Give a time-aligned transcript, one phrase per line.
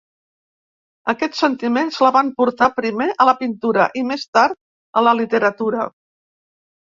[1.11, 4.57] Aquests sentiments la van portar primer a la pintura i més tard
[5.01, 5.85] a la literatura.